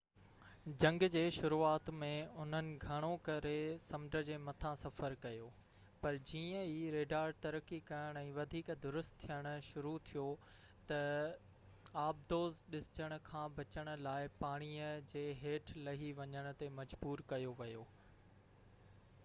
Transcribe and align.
جنگ 0.83 1.03
جي 1.13 1.21
شروعات 1.35 1.89
۾ 2.03 2.07
انهن 2.43 2.69
گھڻو 2.93 3.09
ڪري 3.27 3.57
سمنڊ 3.87 4.15
جي 4.29 4.37
مٿان 4.45 4.79
سفر 4.83 5.15
ڪيو 5.25 5.49
پر 6.05 6.17
جيئن 6.29 6.55
ئي 6.61 6.79
ريڊار 6.95 7.33
ترقي 7.43 7.79
ڪرڻ 7.89 8.17
۽ 8.21 8.31
وڌيڪ 8.39 8.71
درست 8.85 9.19
ٿين 9.25 9.51
شروع 9.67 9.91
ٿيو 10.07 10.23
ته 10.93 12.01
آبدوز 12.05 12.63
ڏسجڻ 12.77 13.15
کان 13.29 13.55
بچڻ 13.59 13.91
لاءِ 14.07 14.31
پاڻيءَ 14.39 14.89
جي 15.13 15.25
ھيٺ 15.43 15.73
لھي 15.89 16.11
وڃڻ 16.21 16.49
تي 16.63 16.71
مجبور 16.81 17.23
ڪيو 17.35 17.53
ويو 17.63 17.85